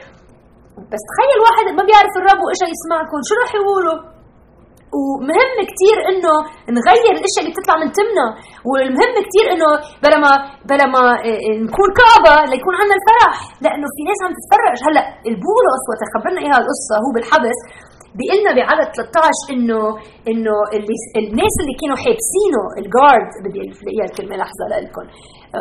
بس 0.91 1.03
تخيل 1.09 1.39
واحد 1.45 1.65
ما 1.77 1.83
بيعرف 1.89 2.13
الرب 2.19 2.41
وإجا 2.45 2.67
يسمعكم 2.75 3.19
شو 3.27 3.33
راح 3.41 3.51
يقولوا؟ 3.59 4.16
ومهم 5.00 5.53
كتير 5.72 5.98
إنه 6.10 6.34
نغير 6.77 7.13
الإشياء 7.20 7.41
اللي 7.41 7.53
بتطلع 7.53 7.75
من 7.82 7.89
تمنا. 7.98 8.27
والمهم 8.70 9.13
كتير 9.27 9.46
إنه 9.53 9.70
بلا 10.03 10.17
ما 10.24 10.32
بلا 10.70 10.86
ما 10.96 11.01
آه، 11.29 11.41
نكون 11.67 11.89
كعبة 12.00 12.36
ليكون 12.51 12.74
عندنا 12.79 12.98
الفرح. 13.00 13.36
لأنه 13.63 13.88
في 13.96 14.01
ناس 14.10 14.20
عم 14.25 14.32
تتفرج. 14.39 14.77
هلأ 14.88 15.03
البولس 15.29 15.84
وقت 15.89 16.01
خبرنا 16.13 16.39
اياها 16.44 16.60
القصة 16.63 16.96
هو 17.03 17.10
بالحبس. 17.15 17.60
بيقلنا 18.17 18.51
بعدد 18.59 18.87
13 18.95 19.53
انه 19.53 19.81
إنه 20.31 20.55
اللي 20.75 20.95
الناس 21.21 21.53
اللي 21.61 21.75
كانوا 21.81 21.97
حابسينه 22.03 22.61
الجارد 22.81 23.29
بدي 23.43 23.59
الاقيها 23.61 24.05
الكلمة 24.09 24.35
لحظة 24.41 24.63
لكم 24.83 25.05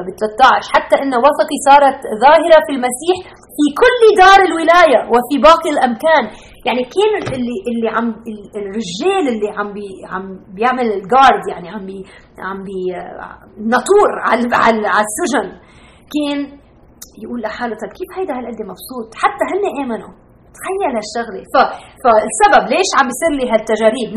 ب 0.07 0.09
13 0.21 0.73
حتى 0.75 0.97
ان 1.03 1.13
وثقي 1.25 1.59
صارت 1.69 1.99
ظاهرة 2.25 2.59
في 2.67 2.73
المسيح 2.77 3.17
في 3.57 3.67
كل 3.83 4.01
دار 4.23 4.41
الولاية 4.49 5.01
وفي 5.13 5.37
باقي 5.49 5.71
الأمكان. 5.77 6.25
يعني 6.67 6.83
كان 6.97 7.13
اللي 7.35 7.57
اللي 7.71 7.89
عم 7.97 8.09
الرجال 8.61 9.25
اللي 9.33 9.49
عم 9.59 9.73
بي 9.73 9.87
عم 10.13 10.25
بيعمل 10.55 10.87
الجارد 10.93 11.45
يعني 11.53 11.69
عم 11.69 11.87
بي 11.87 11.99
عم 12.39 12.59
بي 12.67 12.79
نطور 13.75 14.11
على 14.29 14.57
على 14.97 15.05
السجن. 15.11 15.49
كان 16.15 16.39
يقول 17.23 17.41
لحاله 17.43 17.75
طيب 17.81 17.93
كيف 17.99 18.11
هيدا 18.19 18.35
هالقد 18.39 18.61
مبسوط؟ 18.73 19.09
حتى 19.23 19.45
هن 19.51 19.85
آمنوا. 19.85 20.26
تخيل 20.57 20.93
هالشغلة. 20.99 21.43
ف... 21.53 21.55
فالسبب 22.03 22.63
ليش 22.73 22.91
عم 22.99 23.07
بيصير 23.11 23.33
لي 23.39 23.47
هالتجارب؟ 23.53 24.09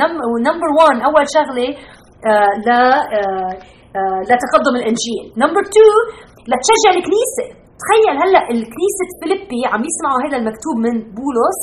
number 0.48 0.70
1 0.80 1.08
أول 1.08 1.26
شغلة 1.38 1.68
آه 2.30 2.52
ل 2.68 2.70
آه 2.72 3.54
آه 3.98 4.20
لتقدم 4.30 4.76
الإنجيل. 4.82 5.26
number 5.44 5.62
2 5.62 6.52
لتشجع 6.52 6.92
الكنيسة. 6.98 7.46
تخيل 7.82 8.16
هلأ 8.22 8.44
الكنيسة 8.54 9.06
فيليبي 9.20 9.62
عم 9.72 9.82
يسمعوا 9.90 10.20
هذا 10.26 10.38
المكتوب 10.42 10.76
من 10.86 10.96
بولس. 11.18 11.62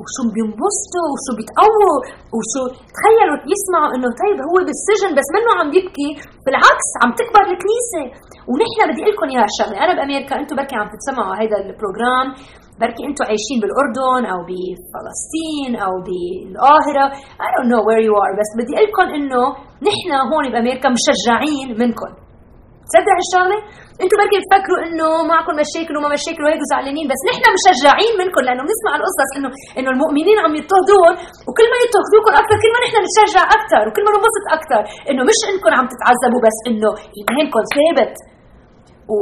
وشو 0.00 0.22
بينبسطوا 0.34 1.06
وشو 1.12 1.32
بيتقووا 1.38 1.96
وشو 2.36 2.62
تخيلوا 2.96 3.38
يسمعوا 3.54 3.90
إنه 3.94 4.08
طيب 4.22 4.38
هو 4.48 4.56
بالسجن 4.66 5.10
بس 5.18 5.28
منه 5.34 5.50
عم 5.58 5.68
يبكي. 5.78 6.10
بالعكس 6.44 6.88
عم 7.02 7.10
تكبر 7.20 7.42
الكنيسة. 7.52 8.02
ونحن 8.50 8.80
بدي 8.88 9.00
أقول 9.02 9.14
لكم 9.14 9.26
إياها 9.32 9.48
الشغله 9.52 9.76
أنا 9.84 9.92
بأمريكا 9.96 10.34
أنتم 10.40 10.54
بركي 10.58 10.76
عم 10.80 10.88
تسمعوا 11.00 11.34
هذا 11.40 11.56
ال 11.62 11.69
program. 11.69 12.28
بركي 12.80 13.02
أنتم 13.08 13.24
عايشين 13.30 13.58
بالأردن 13.62 14.22
أو 14.32 14.40
بفلسطين 14.48 15.72
أو 15.86 15.92
بالقاهرة. 16.06 17.04
I 17.44 17.48
don't 17.54 17.68
know 17.72 17.82
where 17.88 18.02
you 18.06 18.14
are 18.24 18.32
بس 18.40 18.50
بدي 18.58 18.72
أقول 18.76 18.88
لكم 18.90 19.08
إنه 19.18 19.42
نحن 19.88 20.10
هون 20.30 20.44
بأمريكا 20.52 20.88
مشجعين 20.96 21.68
منكم. 21.82 22.10
تصدق 22.90 23.14
هالشغلة؟ 23.18 23.58
أنتم 24.02 24.16
بركي 24.20 24.36
بتفكروا 24.40 24.80
إنه 24.86 25.08
معكم 25.32 25.54
مشاكل 25.62 25.94
وما 25.96 26.08
مشاكل 26.16 26.42
وهيك 26.44 26.62
زعلانين 26.72 27.06
بس 27.12 27.20
نحن 27.30 27.44
مشجعين 27.56 28.12
منكم 28.22 28.40
لأنه 28.46 28.62
بنسمع 28.66 28.92
القصص 28.98 29.30
انه 29.36 29.50
إنه 29.78 29.90
المؤمنين 29.94 30.36
عم 30.44 30.52
يضطهدون 30.60 31.12
وكل 31.46 31.66
ما 31.72 31.76
يضطهدوكم 31.84 32.32
أكثر 32.40 32.56
كل 32.62 32.70
ما 32.74 32.80
نحن 32.84 32.96
نتشجع 33.04 33.44
أكثر 33.58 33.82
وكل 33.86 34.02
ما 34.06 34.10
ننبسط 34.14 34.44
أكثر. 34.56 34.82
إنه 35.10 35.22
مش 35.28 35.38
إنكم 35.50 35.70
عم 35.78 35.86
تتعذبوا 35.94 36.40
بس 36.46 36.58
إنه 36.68 36.90
ايمانكم 37.16 37.62
ثابت. 37.76 38.14
و 39.12 39.16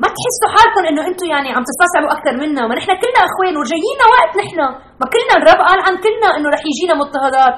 ما 0.00 0.08
تحسوا 0.16 0.50
حالكم 0.54 0.82
إنه 0.90 1.02
أنتم 1.10 1.26
يعني 1.34 1.48
عم 1.56 1.64
تستصعبوا 1.70 2.10
أكثر 2.16 2.34
منا؟ 2.42 2.62
ما 2.68 2.74
نحن 2.78 2.90
كلنا 3.02 3.20
إخوان 3.28 3.54
وجايينا 3.60 4.04
وقت 4.14 4.32
نحن. 4.42 4.58
ما 5.00 5.06
كلنا 5.14 5.34
الرب 5.38 5.60
قال 5.68 5.78
عن 5.86 5.94
كلنا 6.04 6.28
إنه 6.36 6.48
رح 6.54 6.62
يجينا 6.70 6.94
مضطهدات. 7.00 7.56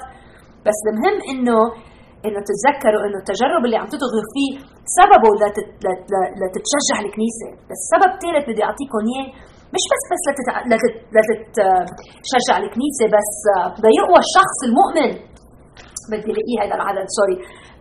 بس 0.67 0.81
المهم 0.91 1.19
انه 1.31 1.59
إنه 2.27 2.41
تتذكروا 2.49 3.03
إنه 3.07 3.19
التجرب 3.23 3.63
اللي 3.67 3.79
عم 3.81 3.89
تضغط 3.95 4.27
فيه 4.35 4.53
سببه 4.99 5.31
لتتشجع 6.41 6.97
الكنيسة. 7.05 7.49
بس 7.71 7.81
سبب 7.93 8.11
ثالث 8.23 8.45
بدي 8.49 8.63
أعطيكم 8.69 9.01
إياه. 9.11 9.27
مش 9.75 9.85
بس 9.93 10.03
بس. 10.13 10.23
لتتشجع 10.71 12.57
الكنيسة 12.63 13.05
بس 13.17 13.33
ليقوى 13.85 14.19
الشخص 14.27 14.59
المؤمن. 14.69 15.11
بدي 16.11 16.31
ألاقيه 16.33 16.59
هذا 16.63 16.75
العدد 16.79 17.07
سوري 17.19 17.37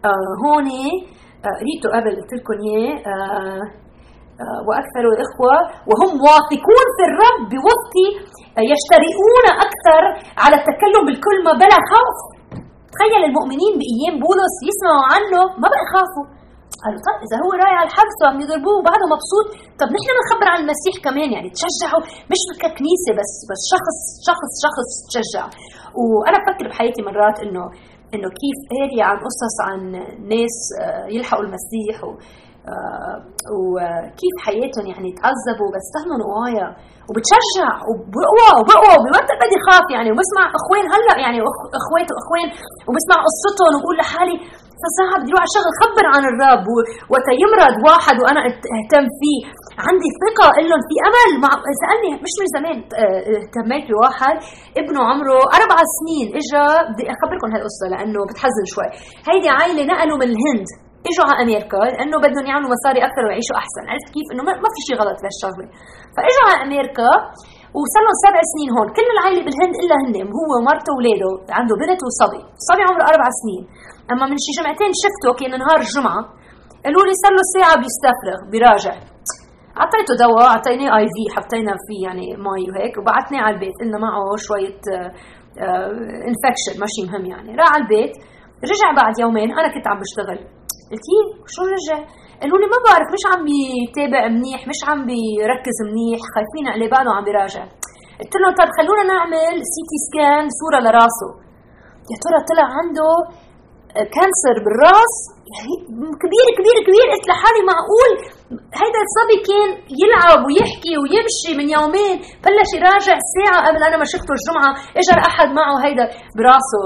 آه 0.09 0.31
هون 0.43 0.67
آه 1.45 1.55
قريته 1.59 1.87
قبل 1.95 2.11
قلت 2.17 2.33
لكم 2.37 2.57
إياه 2.67 2.95
آه 3.11 3.82
آه 4.41 4.59
وأكثر 4.67 5.03
الإخوة 5.13 5.55
وهم 5.89 6.11
واثقون 6.25 6.85
في 6.97 7.03
الرب 7.09 7.41
بوقت 7.53 7.95
يشترئون 8.73 9.45
أكثر 9.67 10.01
على 10.43 10.55
التكلم 10.59 11.01
بالكلمة 11.07 11.51
بلا 11.61 11.79
خوف. 11.91 12.17
تخيل 12.93 13.23
المؤمنين 13.29 13.73
بايام 13.81 14.15
بولس 14.25 14.55
يسمعوا 14.69 15.05
عنه 15.13 15.39
ما 15.61 15.67
بقى 15.71 15.81
يخافوا 15.87 16.25
قالوا 16.83 17.01
طيب 17.07 17.19
إذا 17.25 17.37
هو 17.43 17.49
رايح 17.63 17.75
على 17.79 17.87
الحبس 17.89 18.17
وعم 18.21 18.37
يضربوه 18.43 18.75
وبعده 18.79 19.05
مبسوط 19.15 19.47
طب 19.79 19.87
نحن 19.95 20.07
بنخبر 20.17 20.47
عن 20.53 20.59
المسيح 20.63 20.95
كمان 21.05 21.29
يعني 21.35 21.49
تشجعوا 21.57 22.01
مش 22.31 22.41
ككنيسة 22.63 23.11
بس 23.19 23.33
بس 23.49 23.61
شخص 23.73 23.97
شخص 24.29 24.51
شخص 24.65 24.89
تشجع. 25.09 25.45
وأنا 25.99 26.37
بفكر 26.41 26.65
بحياتي 26.69 27.01
مرات 27.09 27.37
إنه 27.45 27.63
إنه 28.15 28.29
كيف 28.41 28.57
قاري 28.73 28.99
عن 29.09 29.17
قصص 29.27 29.55
عن 29.67 29.79
ناس 30.33 30.55
آه، 30.81 31.05
يلحقوا 31.15 31.43
المسيح 31.47 31.95
و 32.07 32.09
آه، 32.09 32.17
وكيف 33.59 34.35
حياتهم 34.45 34.85
يعني 34.91 35.09
تعذبوا 35.19 35.69
بس 35.75 35.87
كانوا 35.95 36.27
قوايا 36.33 36.67
وبتشجع 37.07 37.69
وبقوى 37.87 38.49
وبقوى 38.57 38.93
وبوقت 38.97 39.29
بدي 39.41 39.57
خاف 39.67 39.85
يعني. 39.95 40.09
وبسمع 40.11 40.43
اخوان 40.59 40.85
هلأ 40.93 41.15
يعني 41.23 41.39
أخوات 41.79 42.07
واخوان 42.13 42.47
وبسمع 42.87 43.17
قصتهم 43.27 43.73
وبقول 43.75 43.95
لحالي 44.01 44.37
فصعب 44.81 45.19
بدي 45.21 45.31
أروح 45.33 45.45
اشتغل 45.49 45.73
خبر 45.81 46.05
عن 46.13 46.23
الرب 46.31 46.65
وقت 47.13 47.27
يمرض 47.43 47.75
واحد 47.87 48.15
وأنا 48.21 48.41
اهتم 48.77 49.05
فيه. 49.19 49.39
عندي 49.87 50.09
ثقة 50.23 50.47
لهم 50.69 50.81
في 50.89 50.95
أمل. 51.07 51.31
مع 51.43 51.51
سألني 51.81 52.11
مش 52.25 52.33
من 52.41 52.47
زمان 52.57 52.77
آه، 53.01 53.21
اهتميت 53.33 53.85
بواحد 53.91 54.35
ابنه 54.81 55.01
عمره 55.09 55.39
أربع 55.57 55.77
سنين 55.97 56.27
اجى 56.39 56.65
بدي 56.89 57.05
أخبركم 57.13 57.47
هالقصه 57.53 57.85
لأنه 57.93 58.19
بتحزن 58.29 58.65
شوي. 58.73 58.89
هيدي 59.27 59.49
عائله 59.57 59.83
نقلوا 59.91 60.17
من 60.21 60.27
الهند. 60.31 60.67
إجوا 61.09 61.25
على 61.29 61.37
أمريكا 61.43 61.79
لأنه 61.93 62.17
بدهم 62.25 62.45
يعملوا 62.49 62.71
مصاري 62.75 62.99
أكثر 63.07 63.23
ويعيشوا 63.25 63.57
أحسن. 63.61 63.83
عرفت 63.91 64.09
كيف؟ 64.15 64.27
إنه 64.33 64.41
ما 64.63 64.69
في 64.75 64.81
شيء 64.87 64.95
غلط 65.01 65.17
بهالشغله 65.23 65.67
فإجوا 66.15 66.45
على 66.47 66.57
أمريكا 66.65 67.09
وصار 67.77 68.01
لهم 68.05 68.17
سبع 68.25 68.41
سنين 68.51 68.69
هون. 68.75 68.87
كل 68.97 69.07
العائلة 69.15 69.41
بالهند 69.45 69.75
إلا 69.81 69.95
هن 70.01 70.15
هو 70.37 70.49
ومرته 70.57 70.91
واولاده 70.93 71.31
عنده 71.57 71.73
بنت 71.81 72.01
وصبي. 72.07 72.41
الصبي 72.59 72.83
عمره 72.87 73.03
أربع 73.11 73.27
سنين. 73.41 73.63
أما 74.11 74.25
من 74.31 74.37
شي 74.45 74.51
جمعتين 74.57 74.91
شفته 75.03 75.29
كان 75.39 75.53
نهار 75.63 75.79
الجمعة 75.85 76.21
قالوا 76.83 77.03
لي 77.07 77.13
صار 77.23 77.33
له 77.37 77.43
ساعة 77.55 77.75
بيستفرغ 77.83 78.39
بيراجع. 78.51 78.95
أعطيته 79.81 80.13
دواء 80.23 80.47
أعطيناه 80.53 80.89
IV 80.97 81.23
حطينا 81.35 81.73
فيه 81.85 82.01
يعني 82.07 82.27
مي 82.45 82.63
وهيك 82.71 82.95
وبعتناه 82.99 83.41
على 83.45 83.53
البيت. 83.55 83.75
قلنا 83.81 83.97
معه 84.05 84.23
شوية 84.47 84.81
infection 86.29 86.73
ماشي 86.81 87.01
مهم 87.07 87.25
يعني. 87.33 87.49
راح 87.59 87.69
على 87.73 87.83
البيت 87.83 88.13
رجع 88.71 88.89
بعد 89.01 89.15
يومين 89.23 89.49
أنا 89.59 89.69
كنت 89.73 89.85
عم 89.91 89.99
بشتغل. 90.03 90.39
قلت 90.93 91.07
شو 91.53 91.61
رجع؟ 91.75 91.99
قالوا 92.41 92.59
لي 92.61 92.67
ما 92.73 92.79
بعرف 92.85 93.07
مش 93.15 93.23
عم 93.31 93.39
بيتابع 93.49 94.21
منيح 94.35 94.61
مش 94.71 94.79
عم 94.89 94.99
بيركز 95.09 95.77
منيح 95.89 96.19
خايفين 96.33 96.65
عليه 96.73 96.89
بعده 96.95 97.09
عم 97.17 97.23
بيراجع 97.27 97.63
قلت 98.19 98.33
لهم 98.41 98.53
طيب 98.59 98.69
خلونا 98.77 99.03
نعمل 99.13 99.55
CT 99.73 99.97
scan 100.05 100.43
صورة 100.59 100.79
لراسه. 100.85 101.29
يا 102.11 102.17
ترى 102.23 102.39
طلع 102.49 102.67
عنده 102.77 103.09
كانسر 104.17 104.55
بالراس 104.65 105.15
يعني 105.53 105.75
كبير 106.23 106.47
كبير 106.57 106.77
كبير. 106.87 107.05
قلت 107.13 107.25
لحالي 107.31 107.61
معقول؟ 107.71 108.11
هيدا 108.81 109.01
الصبي 109.07 109.37
كان 109.49 109.69
يلعب 110.01 110.39
ويحكي 110.45 110.93
ويمشي 111.01 111.51
من 111.59 111.67
يومين. 111.77 112.15
بلش 112.43 112.69
يراجع 112.77 113.15
ساعة 113.35 113.59
قبل 113.67 113.81
أنا 113.89 113.97
ما 114.01 114.07
شفته 114.13 114.31
الجمعة. 114.37 114.71
إجا 114.99 115.15
أحد 115.29 115.49
معه 115.59 115.75
هيدا 115.85 116.05
براسه 116.37 116.81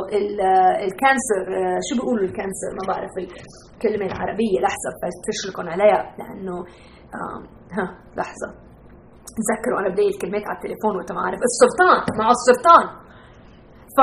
الكانسر 0.88 1.44
شو 1.88 1.94
بيقولوا 1.98 2.26
الكانسر 2.30 2.72
ما 2.78 2.84
بعرف 2.92 3.14
الكلمة 3.24 4.06
العربية. 4.12 4.58
لحظة 4.66 4.90
فتشركن 5.00 5.66
عليها 5.74 6.02
لأنه 6.20 6.56
ها 7.76 7.86
لحظة. 8.20 8.50
تذكروا 9.38 9.80
أنا 9.82 9.90
بلاقي 9.94 10.10
الكلمات 10.16 10.44
على 10.48 10.58
التليفون 10.58 10.94
وقت 10.98 11.12
ما 11.12 11.22
أعرف 11.26 11.40
السرطان 11.50 12.00
مع 12.20 12.28
السرطان 12.38 12.86
ف 13.96 14.00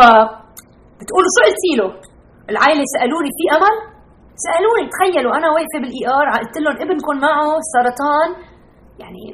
بتقولوا 0.98 1.30
شو 1.34 1.40
قلتي 1.46 1.72
له؟ 1.80 1.88
العائلة 2.50 2.84
سألوني 2.94 3.30
في 3.38 3.44
أمل؟ 3.56 3.74
سألوني 4.46 4.84
تخيلوا 4.94 5.32
أنا 5.38 5.48
واقفة 5.54 5.78
بال 5.82 6.02
ER 6.18 6.26
قلت 6.38 6.56
لهم 6.64 6.76
ابنكم 6.84 7.14
معه 7.26 7.48
سرطان 7.74 8.28
يعني 9.02 9.24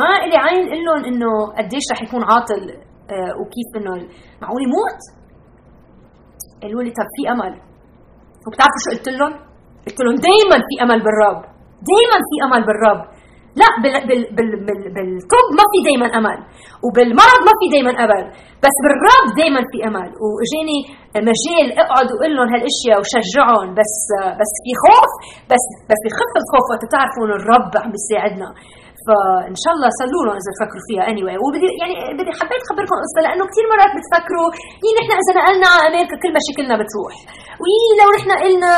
ما 0.00 0.10
إلي 0.24 0.36
عين 0.44 0.64
قل 0.72 0.80
لهم 0.86 1.02
إنه 1.10 1.30
قديش 1.58 1.84
رح 1.92 2.02
يكون 2.02 2.22
عاطل 2.30 2.60
آه 3.12 3.32
وكيف 3.40 3.68
إنه 3.76 3.92
معقول 4.42 4.62
يموت؟ 4.68 5.00
قالوا 6.62 6.82
لي 6.82 6.90
طب 6.90 7.08
في 7.16 7.22
أمل 7.32 7.52
وبتعرفوا 8.46 8.80
شو 8.84 8.90
قلت 8.94 9.08
لهم؟ 9.08 9.32
قلت 9.86 9.98
لهم 10.04 10.16
دايما 10.28 10.56
في 10.68 10.74
أمل 10.84 10.98
بالرب 11.06 11.40
دايما 11.92 12.18
في 12.28 12.36
أمل 12.46 12.62
بالرب 12.68 13.02
لا 13.60 13.68
بال 13.82 13.94
بال 14.08 14.22
بال 14.36 14.50
بال 14.66 14.82
بالطب 14.94 15.46
ما 15.58 15.64
في 15.72 15.78
دائما 15.88 16.08
أمل 16.18 16.38
وبالمرض 16.84 17.40
ما 17.48 17.54
في 17.60 17.66
دائما 17.74 17.92
أمل 18.04 18.24
بس 18.64 18.76
بالرب 18.84 19.26
دائما 19.40 19.60
في 19.70 19.78
أمل. 19.88 20.08
وإجاني 20.22 20.78
مجال 21.30 21.66
أقعد 21.82 22.06
واقول 22.12 22.32
لهم 22.36 22.48
هالأشياء 22.54 22.96
وشجعهم 23.00 23.68
بس 23.80 23.94
بس 24.40 24.52
في 24.64 24.72
خوف 24.84 25.12
بس 25.50 25.64
بس 25.90 26.00
بخف 26.06 26.32
الخوف 26.42 26.64
وقت 26.72 26.82
تعرفوا 26.94 27.22
انه 27.24 27.36
الرب 27.40 27.70
عم 27.82 27.90
بيساعدنا. 27.94 28.50
فإن 29.06 29.56
شاء 29.62 29.72
الله 29.76 29.88
سلوا 30.00 30.22
لهم 30.26 30.36
إذا 30.42 30.52
فكروا 30.62 30.84
فيها 30.88 31.02
اني 31.08 31.20
anyway. 31.22 31.36
وبدي 31.44 31.68
يعني 31.80 31.94
بدي 32.18 32.32
حبيت 32.38 32.62
أخبركم 32.66 32.96
قصة 33.04 33.20
لأنه 33.24 33.44
كثير 33.50 33.64
مرات 33.72 33.92
بتفكروا 33.96 34.48
يي 34.84 34.90
نحن 34.98 35.10
إذا 35.22 35.32
نقلنا 35.38 35.68
على 35.72 35.82
أمريكا 35.88 36.16
كل 36.22 36.30
مشاكلنا 36.38 36.74
بتروح. 36.80 37.14
ويي 37.62 37.88
لو 38.00 38.08
نحن 38.16 38.30
قلنا 38.44 38.72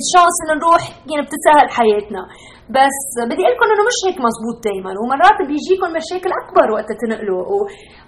الشانس 0.00 0.36
إنه 0.42 0.54
نروح 0.60 0.82
يعني 1.10 1.22
بتتسهل 1.26 1.66
حياتنا 1.78 2.22
بس 2.74 2.98
بدي 3.30 3.42
أقول 3.42 3.54
لكم 3.54 3.68
إنه 3.72 3.84
مش 3.90 3.98
هيك 4.06 4.18
مزبوط 4.26 4.56
دائما 4.68 4.92
ومرات 5.00 5.38
بيجيكم 5.48 5.88
مشاكل 5.98 6.30
أكبر 6.40 6.66
وقت 6.74 6.88
تنقلوا 7.00 7.42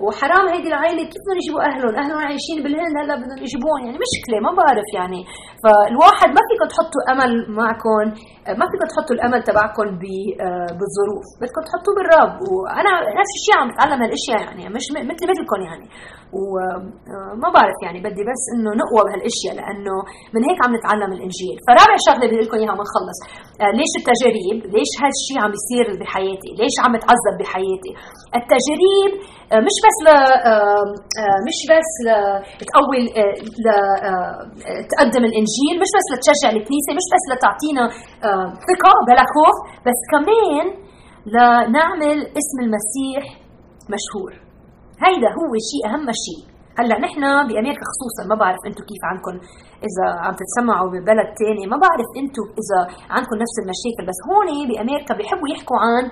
وحرام 0.05 0.45
هيدي 0.53 0.69
العائلة 0.73 1.03
كيف 1.11 1.21
بدهم 1.23 1.39
يجيبوا 1.41 1.63
أهلهم 1.69 1.95
أهلهم 2.01 2.21
عايشين 2.29 2.59
بالهند 2.65 2.95
هلا 3.01 3.15
بدهم 3.23 3.41
يجيبوهم 3.47 3.81
يعني 3.87 3.99
مشكله 4.07 4.37
ما 4.47 4.51
بعرف 4.61 4.89
يعني. 4.99 5.21
فالواحد 5.63 6.29
ما 6.37 6.43
فيكم 6.49 6.67
تحطوا 6.73 7.03
أمل 7.13 7.33
معكم 7.61 8.05
ما 8.61 8.65
فيكم 8.71 8.87
تحطوا 8.93 9.15
الأمل 9.17 9.41
تبعكم 9.51 9.87
بالظروف 10.79 11.27
بدكم 11.41 11.63
تحطوه 11.69 11.93
بالرب. 11.97 12.37
وأنا 12.53 12.93
نفس 13.21 13.33
الشيء 13.39 13.57
عم 13.61 13.69
بتعلم 13.73 13.99
هالأشياء 14.05 14.41
يعني 14.47 14.63
مش 14.77 14.87
مثل 15.11 15.25
مثلكم 15.33 15.61
يعني. 15.69 15.87
وما 16.37 17.49
بعرف 17.57 17.79
يعني 17.87 17.99
بدي 18.07 18.23
بس 18.31 18.43
إنه 18.53 18.71
نقوى 18.83 19.01
بهالأشياء 19.07 19.53
لأنه 19.59 19.97
من 20.35 20.43
هيك 20.49 20.59
عم 20.65 20.73
نتعلم 20.79 21.11
الإنجيل. 21.17 21.57
فرابع 21.67 21.95
شغلة 22.07 22.25
بدي 22.27 22.37
لكم 22.45 22.57
إياها 22.61 22.75
ونخلص 22.77 23.19
ليش 23.79 23.93
التجاريب 24.53 24.75
ليش 24.75 24.93
هالشيء 25.03 25.39
عم 25.45 25.53
يصير 25.59 25.87
بحياتي؟ 26.01 26.51
ليش 26.61 26.75
عم 26.85 26.93
بتعذب 26.97 27.35
بحياتي؟ 27.41 27.93
التجاريب 28.39 29.13
مش 29.67 29.77
بس 29.85 29.99
ل 30.07 30.09
مش 31.49 31.59
بس 31.71 31.91
لتقوي 32.61 33.01
تقدم 34.93 35.25
الإنجيل 35.31 35.75
مش 35.83 35.91
بس 35.97 36.07
لتشجع 36.13 36.49
الكنيسة 36.57 36.91
مش 36.99 37.07
بس 37.15 37.25
لتعطينا 37.33 37.85
ثقة 38.69 38.95
بلا 39.09 39.25
خوف 39.35 39.57
بس 39.87 40.01
كمان 40.13 40.67
لنعمل 41.35 42.19
اسم 42.41 42.59
المسيح 42.65 43.23
مشهور. 43.95 44.33
هيدا 45.07 45.29
هو 45.39 45.53
شيء 45.71 45.83
أهم 45.91 46.07
شيء. 46.25 46.58
هلأ 46.79 46.97
نحن 47.07 47.23
بأمريكا 47.49 47.85
خصوصا 47.93 48.23
ما 48.31 48.37
بعرف 48.43 48.63
أنتم 48.69 48.83
كيف 48.91 49.03
عندكم 49.11 49.35
إذا 49.89 50.07
عم 50.25 50.35
تتسمعوا 50.41 50.89
ببلد 50.93 51.29
تاني. 51.41 51.65
ما 51.73 51.79
بعرف 51.85 52.09
أنتم 52.21 52.47
إذا 52.61 52.79
عندكم 53.15 53.37
نفس 53.45 53.57
المشاكل 53.63 54.03
بس 54.11 54.19
هون 54.29 54.49
بأمريكا 54.69 55.13
بيحبوا 55.19 55.49
يحكوا 55.55 55.79
عن 55.85 56.05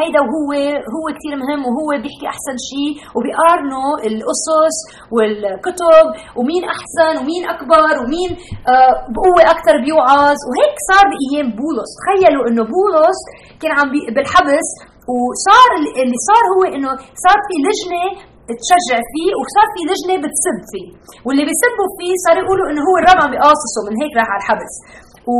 هيدا 0.00 0.20
وهو 0.28 0.50
هو 0.94 1.06
كثير 1.16 1.34
مهم 1.42 1.60
وهو 1.68 1.88
بيحكي 2.02 2.26
أحسن 2.34 2.56
شيء 2.70 2.92
وبيقارنوا 3.16 3.90
القصص 4.08 4.76
والكتب 5.14 6.06
ومين 6.38 6.62
أحسن 6.74 7.12
ومين 7.20 7.42
أكبر 7.54 7.92
ومين 8.02 8.30
آه 8.72 8.94
بقوه 9.14 9.42
أكثر 9.54 9.74
بيوعظ. 9.84 10.38
وهيك 10.48 10.76
صار 10.90 11.04
بأيام 11.12 11.48
بولس. 11.60 11.90
تخيلوا 12.00 12.44
إنه 12.48 12.62
بولس 12.74 13.20
كان 13.60 13.72
عم 13.78 13.88
بالحبس 14.14 14.68
وصار 15.14 15.70
اللي 16.02 16.18
صار 16.28 16.44
هو 16.54 16.62
إنه 16.74 16.90
صار 17.24 17.38
في 17.46 17.54
لجنة 17.66 18.04
تشجع 18.62 18.98
فيه 19.12 19.30
وصار 19.40 19.66
في 19.74 19.80
لجنة 19.90 20.16
بتسب 20.24 20.58
فيه. 20.72 20.88
واللي 21.24 21.44
بيسبوا 21.48 21.88
فيه 21.96 22.12
صار 22.24 22.36
يقولوا 22.42 22.66
إنه 22.70 22.82
هو 22.88 22.94
الرب 23.00 23.18
عم 23.22 23.30
بيقاصصه 23.34 23.80
من 23.86 23.94
هيك 24.00 24.12
راح 24.18 24.28
على 24.32 24.40
الحبس. 24.42 24.74
و 25.30 25.34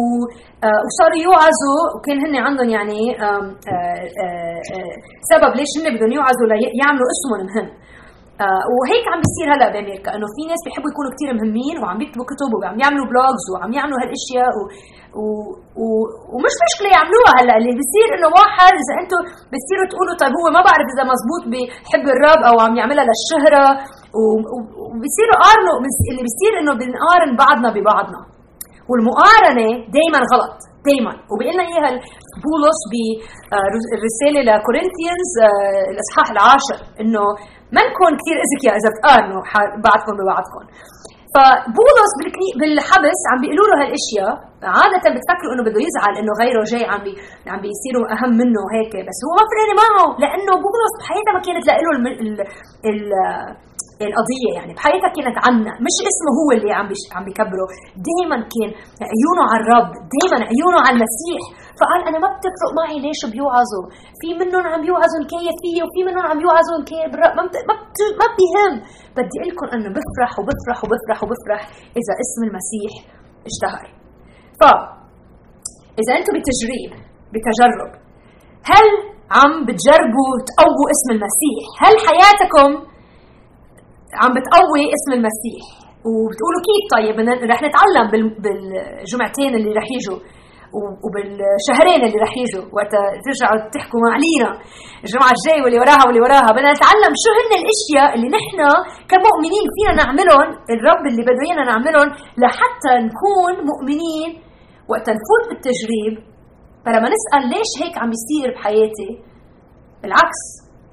وصاروا 0.86 1.20
يوعظوا 1.26 1.80
وكان 1.94 2.16
هن 2.24 2.34
عندهم 2.46 2.68
يعني 2.76 3.00
آآ 3.26 3.40
آآ 3.72 4.84
سبب 5.32 5.50
ليش 5.58 5.72
هن 5.78 5.86
بدهم 5.94 6.12
يوعظوا 6.18 6.46
ليعملوا 6.50 7.08
اسمهم 7.14 7.40
مهم 7.50 7.68
وهيك 8.74 9.04
عم 9.12 9.18
بيصير 9.24 9.46
هلا 9.54 9.66
بأمريكا 9.72 10.10
إنه 10.16 10.26
في 10.34 10.42
ناس 10.50 10.60
بيحبوا 10.64 10.90
يكونوا 10.92 11.12
كثير 11.14 11.28
مهمين 11.38 11.76
وعم 11.80 11.96
بيكتبوا 12.00 12.26
كتب 12.32 12.50
وعم 12.58 12.76
يعملوا 12.82 13.06
بلوجز 13.10 13.44
وعم 13.52 13.70
يعملوا 13.78 13.98
هالأشياء 14.02 14.52
و... 14.58 14.62
و... 15.20 15.22
و... 15.80 15.84
ومش 16.32 16.54
مشكلة 16.66 16.88
يعملوها 16.96 17.32
هلا 17.38 17.54
اللي 17.58 17.72
بيصير 17.80 18.08
إنه 18.16 18.28
واحد 18.38 18.72
إذا 18.82 18.94
أنتم 19.02 19.20
بتصيروا 19.52 19.86
تقولوا 19.92 20.14
طيب 20.20 20.32
هو 20.40 20.46
ما 20.56 20.60
بعرف 20.68 20.86
إذا 20.94 21.04
مزبوط 21.12 21.42
بحب 21.52 22.04
الرب 22.14 22.40
أو 22.48 22.56
عم 22.64 22.72
يعملها 22.80 23.04
للشهرة 23.08 23.64
و... 24.18 24.22
وبصيروا 24.92 25.38
قارنوا 25.44 25.76
اللي 26.10 26.22
بيصير 26.28 26.52
إنه 26.60 26.72
بنقارن 26.80 27.30
بعضنا 27.44 27.68
ببعضنا. 27.76 28.20
والمقارنة 28.90 29.68
دائما 29.96 30.20
غلط 30.32 30.56
دائما 30.88 31.12
وبيقول 31.30 31.54
لنا 31.54 31.64
اياها 31.70 31.90
بولس 32.44 32.80
بالرساله 32.92 34.40
لكورنثيانز 34.48 35.32
الإصحاح 35.92 36.26
العاشر 36.34 36.78
إنه 37.00 37.24
ما 37.74 37.80
نكون 37.88 38.12
كثير 38.20 38.36
اذكياء 38.46 38.74
إذا 38.80 38.88
بتقارنوا 38.92 39.42
بعضكم 39.86 40.14
ببعضكم. 40.18 40.62
فبولس 41.34 42.12
بالحبس 42.60 43.20
عم 43.30 43.38
بيقولوا 43.42 43.66
له 43.70 43.76
هالأشياء. 43.82 44.32
عادة 44.78 45.04
بتفكروا 45.14 45.52
إنه 45.54 45.62
بده 45.66 45.80
يزعل 45.88 46.12
إنه 46.20 46.32
غيره 46.42 46.62
جاي 46.72 46.84
عم 46.92 47.00
بي 47.06 47.12
عم 47.52 47.60
بيصيروا 47.64 48.04
أهم 48.14 48.32
منه 48.40 48.58
وهيك 48.64 48.94
بس 49.08 49.18
هو 49.26 49.32
ما 49.38 49.44
فرقني 49.50 49.74
معه 49.82 50.06
لأنه 50.22 50.52
بولس 50.64 50.92
بحياتها 51.00 51.32
ما 51.36 51.40
كانت 51.46 51.64
له 51.84 51.90
ال 51.96 52.40
ال 52.90 53.00
القضية 54.08 54.50
يعني. 54.58 54.72
بحياتها 54.76 55.10
كانت 55.16 55.36
عنا. 55.46 55.72
مش 55.86 55.96
اسمه 56.10 56.30
هو 56.38 56.48
اللي 56.56 56.70
عم 56.78 56.86
عم 57.16 57.24
بيكبره. 57.28 57.66
دائما 58.08 58.36
كان 58.54 58.70
عيونه 59.12 59.42
على 59.50 59.60
الرب. 59.64 59.90
دائما 60.14 60.38
عيونه 60.50 60.78
على 60.84 60.94
المسيح. 60.96 61.42
فقال 61.78 62.00
أنا 62.08 62.18
ما 62.24 62.28
بتفرق 62.34 62.70
معي 62.78 62.96
ليش 63.04 63.20
بيوعظوا. 63.32 63.86
في 64.20 64.28
منهم 64.40 64.64
عم 64.72 64.80
بيوعظوا 64.86 65.22
كيفية 65.32 65.80
وفي 65.84 66.00
منهم 66.08 66.24
عم 66.30 66.38
بيوعظوا 66.42 66.78
بالرب 67.10 67.32
ما 67.38 67.42
ما, 67.68 67.74
ما 68.20 68.26
بيهم. 68.38 68.72
بدي 69.16 69.36
أقول 69.38 69.48
لكم 69.52 69.66
إنه 69.74 69.88
بفرح 69.96 70.32
وبفرح 70.38 70.78
وبفرح 70.84 71.18
وبفرح 71.24 71.60
إذا 72.00 72.12
اسم 72.22 72.40
المسيح 72.48 72.92
اشتهر. 73.50 73.86
ف 74.60 74.62
إذا 76.00 76.12
أنتم 76.18 76.32
بتجريب 76.38 76.90
بتجرب. 77.32 77.90
هل 78.72 78.86
عم 79.38 79.52
بتجربوا 79.68 80.32
تقووا 80.50 80.86
اسم 80.94 81.08
المسيح؟ 81.16 81.62
هل 81.82 81.94
حياتكم 82.06 82.70
عم 84.22 84.30
بتقوي 84.36 84.82
اسم 84.96 85.10
المسيح. 85.18 85.64
وبتقولوا 86.08 86.62
كيف 86.68 86.84
طيب 86.96 87.16
رح 87.52 87.60
نتعلم 87.68 88.06
بالجمعتين 88.42 89.54
اللي 89.58 89.72
رح 89.78 89.86
يجوا 89.96 90.20
وبالشهرين 91.04 92.00
اللي 92.06 92.18
رح 92.24 92.32
يجوا 92.42 92.64
وقت 92.76 92.92
ترجعوا 93.24 93.58
تحكوا 93.74 94.00
مع 94.06 94.14
لينا 94.24 94.50
الجمعة 95.04 95.32
الجاية 95.36 95.62
واللي 95.62 95.78
وراها 95.82 96.04
واللي 96.06 96.22
وراها. 96.26 96.50
بدنا 96.56 96.72
نتعلم 96.76 97.12
شو 97.22 97.30
هن 97.38 97.52
الأشياء 97.60 98.08
اللي 98.16 98.28
نحن 98.38 98.58
كمؤمنين 99.10 99.64
فينا 99.74 99.92
نعملهم 100.00 100.48
الرب 100.74 101.02
اللي 101.10 101.22
بده 101.28 101.42
إيانا 101.46 101.64
نعملهم 101.70 102.08
لحتى 102.42 102.92
نكون 103.08 103.54
مؤمنين 103.70 104.30
وقت 104.90 105.06
نفوت 105.16 105.44
بالتجريب. 105.48 106.14
فلما 106.84 107.08
نسأل 107.14 107.42
ليش 107.52 107.70
هيك 107.80 107.94
عم 108.02 108.10
يصير 108.16 108.48
بحياتي. 108.54 109.10
بالعكس 110.02 110.42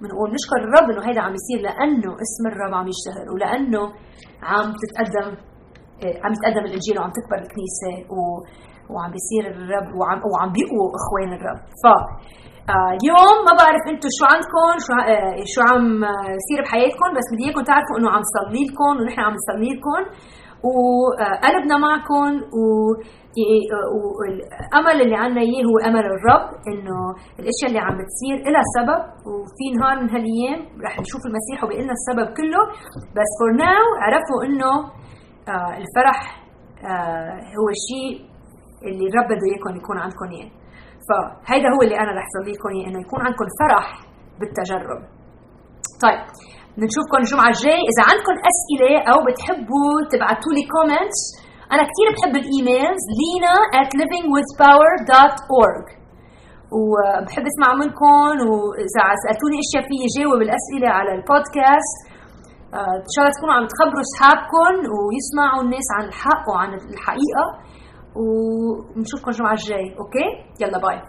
بنقول 0.01 0.27
نشكر 0.38 0.57
الرب 0.65 0.88
إنه 0.91 1.01
هيدا 1.07 1.21
عم 1.25 1.33
يصير 1.39 1.60
لأنه 1.67 2.12
اسم 2.25 2.43
الرب 2.51 2.73
عم 2.79 2.88
يشتهر 2.93 3.25
ولأنه 3.33 3.83
عم 4.51 4.67
تتقدم 4.81 5.27
عم 6.23 6.31
يتقدم 6.36 6.63
الإنجيل 6.69 6.95
وعم 6.99 7.12
تكبر 7.17 7.38
الكنيسة 7.45 7.93
و 8.15 8.19
وعم 8.93 9.12
بيصير 9.15 9.43
الرب 9.53 9.88
وعم 9.99 10.19
وعم 10.31 10.49
بيقووا 10.55 10.89
إخوان 10.99 11.29
الرب. 11.38 11.60
ف 11.81 11.86
اليوم 12.97 13.38
ما 13.47 13.53
بعرف 13.60 13.83
أنتم 13.91 14.10
شو 14.17 14.25
عندكم 14.33 14.69
شو 14.86 14.93
شو 15.53 15.62
عم 15.69 15.86
يصير 16.39 16.60
بحياتكم 16.65 17.10
بس 17.17 17.27
بدي 17.31 17.43
إياكم 17.45 17.63
تعرفوا 17.69 17.95
إنه 17.99 18.10
عم 18.15 18.23
صلي 18.36 18.62
لكم 18.67 18.93
ونحن 18.99 19.19
عم 19.27 19.33
نصلي 19.39 19.69
لكم. 19.75 20.01
وقلبنا 20.67 21.77
معكم 21.77 22.32
و 22.60 22.63
والامل 24.19 25.01
اللي 25.01 25.15
عنا 25.15 25.41
إياه 25.41 25.63
هو 25.69 25.77
أمل 25.89 26.06
الرب 26.15 26.45
إنه 26.71 26.97
الأشياء 27.39 27.67
اللي 27.69 27.80
عم 27.80 27.95
بتصير 28.01 28.36
لها 28.53 28.65
سبب 28.77 29.01
وفي 29.30 29.65
نهار 29.80 29.95
من 30.01 30.10
هالأيام 30.10 30.60
رح 30.86 30.99
نشوف 30.99 31.21
المسيح 31.30 31.63
وبيقول 31.63 31.84
لنا 31.84 31.93
السبب 31.99 32.27
كله. 32.38 32.62
بس 33.17 33.30
فور 33.39 33.51
ناو 33.65 33.86
عرفوا 34.06 34.39
إنه 34.47 34.71
آه، 35.53 35.73
الفرح 35.82 36.19
آه، 36.91 37.38
هو 37.60 37.67
الشيء 37.77 38.13
اللي 38.88 39.06
الرب 39.10 39.25
بده 39.25 39.45
إياكم 39.51 39.71
يكون 39.82 39.97
عندكم 39.97 40.27
إياه. 40.36 40.51
فهيدا 41.08 41.69
هو 41.75 41.82
اللي 41.86 41.97
أنا 42.03 42.12
رح 42.17 42.25
صلي 42.36 42.51
لكم 42.56 42.69
إياه 42.75 42.88
إنه 42.89 42.99
يكون 43.06 43.19
عندكم 43.25 43.45
فرح 43.60 43.88
بالتجرب. 44.39 45.01
طيب 46.03 46.21
بنشوفكم 46.79 47.17
الجمعه 47.23 47.49
الجاي. 47.53 47.81
إذا 47.91 48.03
عندكم 48.09 48.35
أسئلة 48.51 48.93
أو 49.11 49.17
بتحبوا 49.27 49.91
تبعتوا 50.11 50.51
لي 50.57 50.63
comments 50.73 51.21
أنا 51.73 51.83
كثير 51.89 52.07
بحب 52.13 52.33
ال 52.41 52.50
emails 52.50 53.03
لينا 53.21 53.53
at 53.79 53.89
livingwithpower.org 53.99 55.85
وبحب 56.77 57.43
أسمع 57.51 57.69
منكم 57.81 58.31
وإذا 58.49 59.03
سألتوني 59.23 59.57
أشياء 59.65 59.83
في 59.89 59.95
جاوب 60.15 60.39
الأسئلة 60.47 60.89
على 60.97 61.11
البودكاست. 61.17 61.97
آه، 62.73 62.95
إن 63.07 63.11
شاء 63.13 63.21
الله 63.23 63.33
تكونوا 63.37 63.55
عم 63.57 63.65
تخبروا 63.73 64.03
أصحابكم 64.09 64.73
ويسمعوا 64.95 65.61
الناس 65.65 65.87
عن 65.97 66.03
الحق 66.09 66.43
وعن 66.51 66.69
الحقيقة. 66.73 67.45
ونشوفكم 68.21 69.29
الجمعه 69.31 69.55
الجاي. 69.59 69.85
okay؟ 69.99 70.27
يلا 70.61 70.77
bye 70.86 70.99